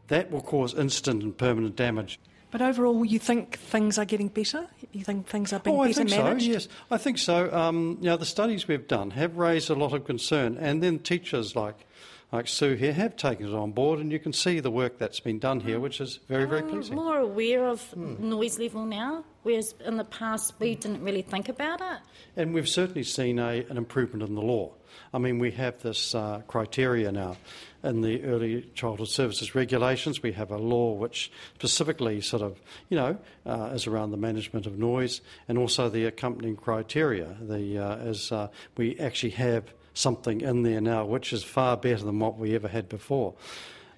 That 0.07 0.31
will 0.31 0.41
cause 0.41 0.73
instant 0.73 1.23
and 1.23 1.37
permanent 1.37 1.75
damage. 1.75 2.19
But 2.51 2.61
overall, 2.61 3.05
you 3.05 3.17
think 3.17 3.57
things 3.57 3.97
are 3.97 4.05
getting 4.05 4.27
better? 4.27 4.67
You 4.91 5.05
think 5.05 5.27
things 5.27 5.53
are 5.53 5.59
being 5.59 5.77
oh, 5.77 5.81
I 5.81 5.87
better 5.87 6.03
think 6.05 6.09
managed? 6.09 6.45
so. 6.45 6.51
Yes, 6.51 6.67
I 6.91 6.97
think 6.97 7.17
so. 7.17 7.51
Um, 7.53 7.97
you 8.01 8.07
know, 8.07 8.17
the 8.17 8.25
studies 8.25 8.67
we've 8.67 8.87
done 8.87 9.11
have 9.11 9.37
raised 9.37 9.69
a 9.69 9.75
lot 9.75 9.93
of 9.93 10.03
concern, 10.03 10.57
and 10.57 10.83
then 10.83 10.99
teachers 10.99 11.55
like 11.55 11.87
like 12.31 12.47
Sue 12.47 12.75
here 12.75 12.93
have 12.93 13.15
taken 13.17 13.47
it 13.47 13.53
on 13.53 13.71
board, 13.71 13.99
and 13.99 14.11
you 14.11 14.19
can 14.19 14.31
see 14.31 14.59
the 14.59 14.71
work 14.71 14.97
that's 14.97 15.19
been 15.19 15.39
done 15.39 15.59
here, 15.59 15.79
which 15.79 15.99
is 15.99 16.19
very, 16.29 16.45
very 16.45 16.63
pleasing. 16.63 16.95
more 16.95 17.17
aware 17.17 17.67
of 17.67 17.95
noise 17.97 18.57
level 18.57 18.85
now, 18.85 19.25
whereas 19.43 19.75
in 19.85 19.97
the 19.97 20.05
past 20.05 20.53
we 20.59 20.75
didn't 20.75 21.03
really 21.03 21.21
think 21.21 21.49
about 21.49 21.81
it. 21.81 21.99
And 22.37 22.53
we've 22.53 22.69
certainly 22.69 23.03
seen 23.03 23.37
a, 23.37 23.65
an 23.69 23.77
improvement 23.77 24.23
in 24.23 24.35
the 24.35 24.41
law. 24.41 24.71
I 25.13 25.17
mean, 25.17 25.39
we 25.39 25.51
have 25.51 25.81
this 25.81 26.15
uh, 26.15 26.41
criteria 26.47 27.11
now 27.11 27.35
in 27.83 28.01
the 28.01 28.23
early 28.23 28.69
childhood 28.75 29.09
services 29.09 29.53
regulations. 29.53 30.23
We 30.23 30.31
have 30.33 30.51
a 30.51 30.57
law 30.57 30.93
which 30.93 31.31
specifically 31.55 32.21
sort 32.21 32.43
of, 32.43 32.61
you 32.89 32.97
know, 32.97 33.17
uh, 33.45 33.71
is 33.73 33.87
around 33.87 34.11
the 34.11 34.17
management 34.17 34.65
of 34.65 34.77
noise 34.77 35.21
and 35.49 35.57
also 35.57 35.89
the 35.89 36.05
accompanying 36.05 36.55
criteria. 36.55 37.35
The, 37.41 37.77
uh, 37.77 37.95
is, 37.97 38.31
uh, 38.31 38.47
we 38.77 38.97
actually 38.99 39.31
have 39.31 39.73
something 39.93 40.41
in 40.41 40.63
there 40.63 40.81
now 40.81 41.05
which 41.05 41.33
is 41.33 41.43
far 41.43 41.77
better 41.77 42.03
than 42.03 42.19
what 42.19 42.37
we 42.37 42.55
ever 42.55 42.67
had 42.67 42.87
before. 42.89 43.33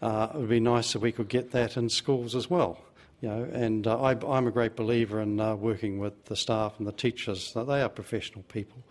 Uh, 0.02 0.28
it 0.34 0.38
would 0.38 0.50
be 0.50 0.60
nice 0.60 0.96
if 0.96 1.02
we 1.02 1.12
could 1.12 1.30
get 1.30 1.52
that 1.52 1.78
in 1.78 1.90
schools 1.90 2.36
as 2.36 2.50
well. 2.50 2.78
You 3.22 3.30
know, 3.30 3.44
and 3.54 3.88
uh, 3.88 4.02
I, 4.02 4.18
I'm 4.28 4.48
a 4.48 4.52
great 4.52 4.76
believer 4.76 5.22
in 5.22 5.40
uh, 5.40 5.56
working 5.56 5.98
with 5.98 6.26
the 6.26 6.36
staff 6.36 6.74
and 6.78 6.86
the 6.86 6.92
teachers. 6.92 7.54
That 7.54 7.68
they 7.68 7.82
are 7.82 7.88
professional 7.88 8.44
people, 8.50 8.84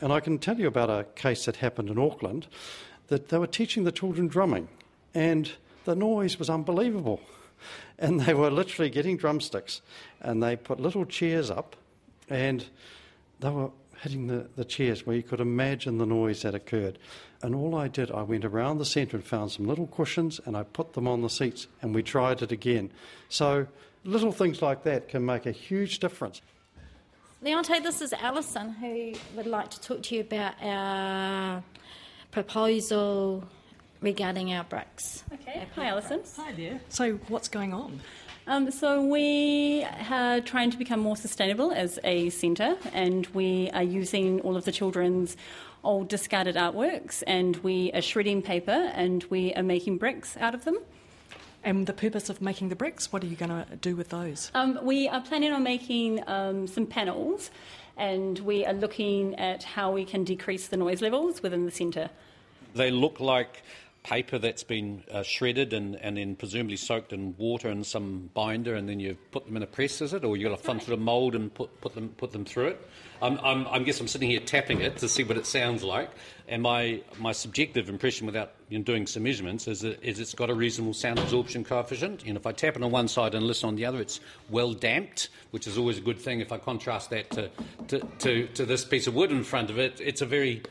and 0.00 0.12
I 0.12 0.20
can 0.20 0.38
tell 0.38 0.60
you 0.60 0.68
about 0.68 0.90
a 0.90 1.06
case 1.16 1.46
that 1.46 1.56
happened 1.56 1.90
in 1.90 1.98
Auckland. 1.98 2.46
That 3.08 3.30
they 3.30 3.38
were 3.38 3.48
teaching 3.48 3.82
the 3.82 3.90
children 3.90 4.28
drumming, 4.28 4.68
and 5.12 5.50
the 5.86 5.96
noise 5.96 6.38
was 6.38 6.48
unbelievable. 6.48 7.20
And 7.98 8.20
they 8.20 8.32
were 8.32 8.50
literally 8.50 8.90
getting 8.90 9.16
drumsticks, 9.16 9.82
and 10.20 10.40
they 10.40 10.54
put 10.54 10.78
little 10.78 11.04
chairs 11.04 11.50
up, 11.50 11.74
and 12.28 12.64
they 13.40 13.50
were 13.50 13.70
hitting 14.02 14.26
the, 14.26 14.48
the 14.56 14.64
chairs 14.64 15.06
where 15.06 15.16
you 15.16 15.22
could 15.22 15.40
imagine 15.40 15.98
the 15.98 16.06
noise 16.06 16.42
that 16.42 16.54
occurred. 16.54 16.98
And 17.42 17.54
all 17.54 17.74
I 17.74 17.88
did, 17.88 18.10
I 18.10 18.22
went 18.22 18.44
around 18.44 18.78
the 18.78 18.84
centre 18.84 19.16
and 19.16 19.24
found 19.24 19.52
some 19.52 19.66
little 19.66 19.86
cushions 19.86 20.40
and 20.44 20.56
I 20.56 20.62
put 20.62 20.94
them 20.94 21.06
on 21.06 21.22
the 21.22 21.30
seats 21.30 21.66
and 21.82 21.94
we 21.94 22.02
tried 22.02 22.42
it 22.42 22.52
again. 22.52 22.90
So 23.28 23.66
little 24.04 24.32
things 24.32 24.62
like 24.62 24.84
that 24.84 25.08
can 25.08 25.24
make 25.24 25.46
a 25.46 25.52
huge 25.52 25.98
difference. 25.98 26.40
Leonte, 27.42 27.82
this 27.82 28.02
is 28.02 28.12
Alison 28.12 28.72
who 28.72 29.12
would 29.34 29.46
like 29.46 29.70
to 29.70 29.80
talk 29.80 30.02
to 30.04 30.14
you 30.14 30.20
about 30.22 30.54
our 30.62 31.62
proposal 32.30 33.44
regarding 34.00 34.52
our 34.52 34.64
bricks. 34.64 35.24
Okay, 35.32 35.66
hi 35.74 35.86
Alison. 35.86 36.20
Hi 36.36 36.52
there. 36.52 36.80
So, 36.88 37.14
what's 37.28 37.48
going 37.48 37.72
on? 37.72 38.00
Um, 38.50 38.72
so 38.72 39.00
we 39.00 39.86
are 40.10 40.40
trying 40.40 40.72
to 40.72 40.76
become 40.76 40.98
more 40.98 41.16
sustainable 41.16 41.70
as 41.70 42.00
a 42.02 42.30
centre, 42.30 42.76
and 42.92 43.24
we 43.28 43.70
are 43.70 43.84
using 43.84 44.40
all 44.40 44.56
of 44.56 44.64
the 44.64 44.72
children's 44.72 45.36
old 45.84 46.08
discarded 46.08 46.56
artworks, 46.56 47.22
and 47.28 47.56
we 47.58 47.92
are 47.92 48.02
shredding 48.02 48.42
paper, 48.42 48.72
and 48.72 49.22
we 49.30 49.54
are 49.54 49.62
making 49.62 49.98
bricks 49.98 50.36
out 50.38 50.56
of 50.56 50.64
them. 50.64 50.80
And 51.62 51.86
the 51.86 51.92
purpose 51.92 52.28
of 52.28 52.42
making 52.42 52.70
the 52.70 52.74
bricks, 52.74 53.12
what 53.12 53.22
are 53.22 53.28
you 53.28 53.36
going 53.36 53.52
to 53.52 53.76
do 53.76 53.94
with 53.94 54.08
those? 54.08 54.50
Um, 54.52 54.80
we 54.82 55.06
are 55.06 55.20
planning 55.20 55.52
on 55.52 55.62
making 55.62 56.28
um, 56.28 56.66
some 56.66 56.86
panels, 56.86 57.52
and 57.96 58.36
we 58.40 58.66
are 58.66 58.74
looking 58.74 59.36
at 59.36 59.62
how 59.62 59.92
we 59.92 60.04
can 60.04 60.24
decrease 60.24 60.66
the 60.66 60.76
noise 60.76 61.00
levels 61.00 61.40
within 61.40 61.66
the 61.66 61.70
centre. 61.70 62.10
They 62.74 62.90
look 62.90 63.20
like 63.20 63.62
paper 64.02 64.38
that's 64.38 64.64
been 64.64 65.04
uh, 65.10 65.22
shredded 65.22 65.72
and, 65.72 65.96
and 65.96 66.16
then 66.16 66.34
presumably 66.34 66.76
soaked 66.76 67.12
in 67.12 67.34
water 67.36 67.68
and 67.68 67.84
some 67.84 68.30
binder, 68.32 68.74
and 68.74 68.88
then 68.88 68.98
you 68.98 69.16
put 69.30 69.46
them 69.46 69.56
in 69.56 69.62
a 69.62 69.66
press, 69.66 70.00
is 70.00 70.14
it? 70.14 70.24
Or 70.24 70.36
you've 70.36 70.50
got 70.50 70.64
some 70.64 70.80
sort 70.80 70.92
of 70.94 71.00
mould 71.00 71.34
and 71.34 71.52
put, 71.52 71.80
put, 71.80 71.94
them, 71.94 72.08
put 72.16 72.32
them 72.32 72.44
through 72.44 72.68
it? 72.68 72.88
I'm, 73.20 73.38
I'm, 73.42 73.66
I 73.68 73.78
guess 73.80 74.00
I'm 74.00 74.08
sitting 74.08 74.30
here 74.30 74.40
tapping 74.40 74.80
it 74.80 74.96
to 74.98 75.08
see 75.08 75.22
what 75.22 75.36
it 75.36 75.44
sounds 75.44 75.84
like, 75.84 76.10
and 76.48 76.62
my, 76.62 77.02
my 77.18 77.32
subjective 77.32 77.88
impression 77.88 78.26
without 78.26 78.52
you 78.70 78.78
know, 78.78 78.84
doing 78.84 79.06
some 79.06 79.24
measurements 79.24 79.68
is, 79.68 79.80
that, 79.80 80.02
is 80.02 80.18
it's 80.18 80.34
got 80.34 80.48
a 80.48 80.54
reasonable 80.54 80.94
sound 80.94 81.18
absorption 81.18 81.62
coefficient. 81.62 82.24
And 82.24 82.36
if 82.36 82.46
I 82.46 82.52
tap 82.52 82.76
it 82.76 82.82
on 82.82 82.90
one 82.90 83.08
side 83.08 83.34
and 83.34 83.44
listen 83.44 83.68
on 83.68 83.76
the 83.76 83.84
other, 83.84 84.00
it's 84.00 84.20
well 84.48 84.72
damped, 84.72 85.28
which 85.50 85.66
is 85.66 85.76
always 85.76 85.98
a 85.98 86.00
good 86.00 86.18
thing. 86.18 86.40
If 86.40 86.52
I 86.52 86.58
contrast 86.58 87.10
that 87.10 87.30
to, 87.30 87.50
to, 87.88 88.00
to, 88.20 88.46
to 88.48 88.64
this 88.64 88.84
piece 88.84 89.06
of 89.06 89.14
wood 89.14 89.30
in 89.30 89.44
front 89.44 89.68
of 89.68 89.78
it, 89.78 90.00
it's 90.00 90.22
a 90.22 90.26
very 90.26 90.62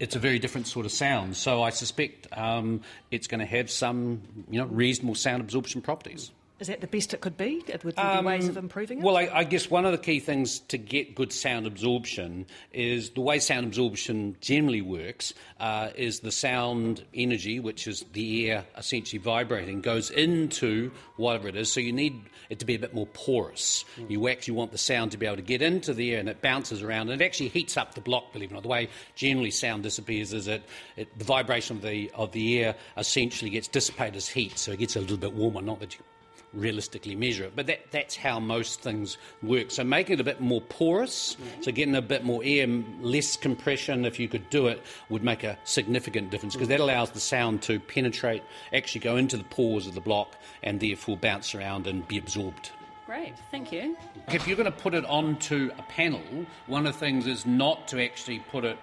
it's 0.00 0.16
a 0.16 0.18
very 0.18 0.38
different 0.38 0.66
sort 0.66 0.86
of 0.86 0.92
sound. 0.92 1.36
So 1.36 1.62
I 1.62 1.70
suspect 1.70 2.26
um, 2.36 2.80
it's 3.10 3.26
going 3.26 3.40
to 3.40 3.46
have 3.46 3.70
some, 3.70 4.22
you 4.50 4.58
know, 4.58 4.66
reasonable 4.66 5.14
sound 5.14 5.42
absorption 5.42 5.82
properties. 5.82 6.32
Is 6.60 6.66
that 6.66 6.82
the 6.82 6.86
best 6.86 7.14
it 7.14 7.22
could 7.22 7.38
be? 7.38 7.64
Would 7.82 7.96
there 7.96 8.20
be 8.20 8.26
ways 8.26 8.46
of 8.46 8.58
improving 8.58 8.98
it? 8.98 9.04
Well, 9.04 9.16
I, 9.16 9.30
I 9.32 9.44
guess 9.44 9.70
one 9.70 9.86
of 9.86 9.92
the 9.92 9.98
key 9.98 10.20
things 10.20 10.58
to 10.68 10.76
get 10.76 11.14
good 11.14 11.32
sound 11.32 11.66
absorption 11.66 12.44
is 12.70 13.10
the 13.10 13.22
way 13.22 13.38
sound 13.38 13.66
absorption 13.66 14.36
generally 14.42 14.82
works 14.82 15.32
uh, 15.58 15.88
is 15.96 16.20
the 16.20 16.30
sound 16.30 17.02
energy, 17.14 17.60
which 17.60 17.86
is 17.86 18.04
the 18.12 18.50
air 18.50 18.66
essentially 18.76 19.18
vibrating, 19.18 19.80
goes 19.80 20.10
into 20.10 20.90
whatever 21.16 21.48
it 21.48 21.56
is. 21.56 21.72
So 21.72 21.80
you 21.80 21.94
need 21.94 22.20
it 22.50 22.58
to 22.58 22.66
be 22.66 22.74
a 22.74 22.78
bit 22.78 22.92
more 22.92 23.06
porous. 23.06 23.86
You 24.08 24.28
actually 24.28 24.54
want 24.54 24.70
the 24.70 24.78
sound 24.78 25.12
to 25.12 25.16
be 25.16 25.24
able 25.24 25.36
to 25.36 25.42
get 25.42 25.62
into 25.62 25.94
the 25.94 26.12
air 26.12 26.20
and 26.20 26.28
it 26.28 26.42
bounces 26.42 26.82
around 26.82 27.08
and 27.08 27.22
it 27.22 27.24
actually 27.24 27.48
heats 27.48 27.78
up 27.78 27.94
the 27.94 28.02
block, 28.02 28.34
believe 28.34 28.50
it 28.50 28.52
or 28.52 28.56
not. 28.56 28.64
The 28.64 28.68
way 28.68 28.90
generally 29.14 29.50
sound 29.50 29.82
disappears 29.82 30.34
is 30.34 30.44
that 30.44 30.62
it, 30.98 31.18
the 31.18 31.24
vibration 31.24 31.76
of 31.76 31.82
the, 31.82 32.10
of 32.14 32.32
the 32.32 32.62
air 32.62 32.74
essentially 32.98 33.50
gets 33.50 33.66
dissipated 33.66 34.16
as 34.16 34.28
heat, 34.28 34.58
so 34.58 34.72
it 34.72 34.78
gets 34.78 34.96
a 34.96 35.00
little 35.00 35.16
bit 35.16 35.32
warmer. 35.32 35.62
Not 35.62 35.80
that 35.80 35.94
you 35.94 36.04
realistically 36.52 37.14
measure 37.14 37.44
it. 37.44 37.52
But 37.54 37.66
that, 37.66 37.90
that's 37.90 38.16
how 38.16 38.40
most 38.40 38.80
things 38.80 39.18
work. 39.42 39.70
So 39.70 39.84
making 39.84 40.14
it 40.14 40.20
a 40.20 40.24
bit 40.24 40.40
more 40.40 40.60
porous, 40.60 41.36
mm-hmm. 41.36 41.62
so 41.62 41.72
getting 41.72 41.94
a 41.94 42.02
bit 42.02 42.24
more 42.24 42.42
air, 42.44 42.66
less 43.00 43.36
compression, 43.36 44.04
if 44.04 44.18
you 44.18 44.28
could 44.28 44.48
do 44.50 44.66
it, 44.66 44.82
would 45.08 45.22
make 45.22 45.44
a 45.44 45.58
significant 45.64 46.30
difference 46.30 46.54
because 46.54 46.68
that 46.68 46.80
allows 46.80 47.10
the 47.10 47.20
sound 47.20 47.62
to 47.62 47.80
penetrate, 47.80 48.42
actually 48.72 49.00
go 49.00 49.16
into 49.16 49.36
the 49.36 49.44
pores 49.44 49.86
of 49.86 49.94
the 49.94 50.00
block, 50.00 50.36
and 50.62 50.80
therefore 50.80 51.16
bounce 51.16 51.54
around 51.54 51.86
and 51.86 52.06
be 52.08 52.18
absorbed. 52.18 52.70
Great, 53.06 53.34
thank 53.50 53.72
you. 53.72 53.96
If 54.28 54.46
you're 54.46 54.56
going 54.56 54.70
to 54.70 54.78
put 54.78 54.94
it 54.94 55.04
onto 55.04 55.72
a 55.76 55.82
panel, 55.82 56.22
one 56.68 56.86
of 56.86 56.92
the 56.92 56.98
things 57.00 57.26
is 57.26 57.44
not 57.44 57.88
to 57.88 58.00
actually 58.00 58.38
put 58.38 58.64
it 58.64 58.78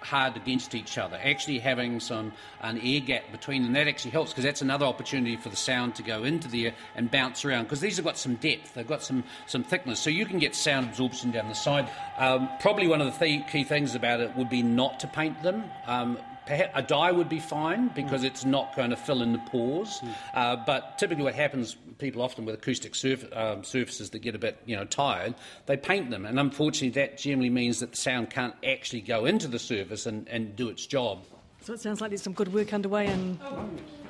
hard 0.00 0.36
against 0.36 0.74
each 0.74 0.98
other. 0.98 1.18
Actually, 1.22 1.58
having 1.58 2.00
some 2.00 2.32
an 2.60 2.78
air 2.82 3.00
gap 3.00 3.30
between 3.32 3.62
them 3.62 3.72
that 3.72 3.88
actually 3.88 4.10
helps 4.10 4.30
because 4.30 4.44
that's 4.44 4.62
another 4.62 4.86
opportunity 4.86 5.36
for 5.36 5.48
the 5.48 5.56
sound 5.56 5.94
to 5.94 6.02
go 6.02 6.24
into 6.24 6.48
there 6.48 6.74
and 6.94 7.10
bounce 7.10 7.44
around. 7.44 7.64
Because 7.64 7.80
these 7.80 7.96
have 7.96 8.04
got 8.04 8.18
some 8.18 8.36
depth, 8.36 8.74
they've 8.74 8.86
got 8.86 9.02
some 9.02 9.24
some 9.46 9.64
thickness, 9.64 10.00
so 10.00 10.10
you 10.10 10.26
can 10.26 10.38
get 10.38 10.54
sound 10.54 10.88
absorption 10.88 11.30
down 11.30 11.48
the 11.48 11.54
side. 11.54 11.88
Um, 12.18 12.48
probably 12.60 12.86
one 12.86 13.00
of 13.00 13.06
the 13.06 13.24
th- 13.24 13.48
key 13.48 13.64
things 13.64 13.94
about 13.94 14.20
it 14.20 14.34
would 14.36 14.50
be 14.50 14.62
not 14.62 15.00
to 15.00 15.06
paint 15.06 15.42
them. 15.42 15.64
Um, 15.86 16.18
a 16.48 16.82
dye 16.82 17.12
would 17.12 17.28
be 17.28 17.40
fine 17.40 17.88
because 17.88 18.22
it's 18.24 18.44
not 18.44 18.74
going 18.76 18.90
to 18.90 18.96
fill 18.96 19.22
in 19.22 19.32
the 19.32 19.38
pores. 19.38 20.00
Uh, 20.34 20.56
but 20.56 20.98
typically, 20.98 21.24
what 21.24 21.34
happens, 21.34 21.76
people 21.98 22.22
often 22.22 22.44
with 22.44 22.54
acoustic 22.54 22.94
surf, 22.94 23.24
um, 23.32 23.64
surfaces 23.64 24.10
that 24.10 24.20
get 24.20 24.34
a 24.34 24.38
bit, 24.38 24.58
you 24.66 24.76
know, 24.76 24.84
tired, 24.84 25.34
they 25.66 25.76
paint 25.76 26.10
them, 26.10 26.24
and 26.24 26.38
unfortunately, 26.38 27.00
that 27.00 27.18
generally 27.18 27.50
means 27.50 27.80
that 27.80 27.90
the 27.92 27.96
sound 27.96 28.30
can't 28.30 28.54
actually 28.64 29.00
go 29.00 29.24
into 29.24 29.48
the 29.48 29.58
surface 29.58 30.06
and, 30.06 30.28
and 30.28 30.56
do 30.56 30.68
its 30.68 30.86
job. 30.86 31.24
So 31.62 31.72
it 31.72 31.80
sounds 31.80 32.00
like 32.00 32.10
there's 32.10 32.22
some 32.22 32.32
good 32.32 32.52
work 32.52 32.72
underway, 32.72 33.06
and 33.06 33.38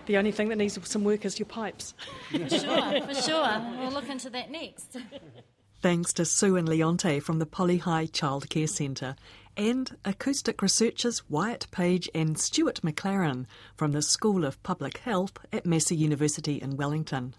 the 0.06 0.18
only 0.18 0.32
thing 0.32 0.48
that 0.50 0.56
needs 0.56 0.78
some 0.88 1.04
work 1.04 1.24
is 1.24 1.38
your 1.38 1.46
pipes. 1.46 1.94
For 2.30 2.48
sure, 2.48 3.00
for 3.02 3.14
sure. 3.14 3.66
We'll 3.78 3.92
look 3.92 4.08
into 4.08 4.30
that 4.30 4.50
next. 4.50 4.96
Thanks 5.82 6.12
to 6.14 6.24
Sue 6.24 6.56
and 6.56 6.66
Leonte 6.66 7.22
from 7.22 7.38
the 7.38 7.46
Poly 7.46 7.78
High 7.78 8.06
Childcare 8.06 8.68
Centre 8.68 9.14
and 9.56 9.96
acoustic 10.04 10.62
researchers 10.62 11.28
Wyatt 11.28 11.66
Page 11.70 12.08
and 12.14 12.38
Stuart 12.38 12.80
McLaren 12.82 13.46
from 13.76 13.92
the 13.92 14.02
School 14.02 14.44
of 14.44 14.62
Public 14.62 14.98
Health 14.98 15.38
at 15.52 15.66
Massey 15.66 15.96
University 15.96 16.56
in 16.60 16.76
Wellington. 16.76 17.34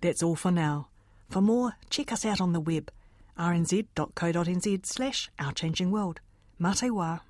That's 0.00 0.22
all 0.22 0.36
for 0.36 0.50
now. 0.50 0.88
For 1.28 1.40
more, 1.40 1.76
check 1.90 2.12
us 2.12 2.24
out 2.24 2.40
on 2.40 2.52
the 2.52 2.60
web 2.60 2.90
rnz.co.nz 3.38 4.86
slash 4.86 5.30
Our 5.38 5.52
Changing 5.52 5.90
World. 5.90 6.20
Mate 6.58 6.90
wā. 6.90 7.20